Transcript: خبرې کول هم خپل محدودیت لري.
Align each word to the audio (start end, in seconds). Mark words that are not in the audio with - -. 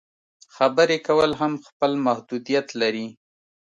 خبرې 0.55 0.97
کول 1.07 1.31
هم 1.41 1.53
خپل 1.67 1.91
محدودیت 2.05 2.67
لري. 2.81 3.07